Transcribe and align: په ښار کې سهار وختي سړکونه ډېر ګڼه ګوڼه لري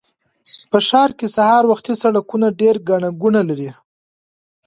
په 0.71 0.77
ښار 0.87 1.09
کې 1.17 1.27
سهار 1.35 1.63
وختي 1.71 1.93
سړکونه 2.03 2.47
ډېر 2.61 2.75
ګڼه 2.89 3.09
ګوڼه 3.21 3.41
لري 3.49 3.69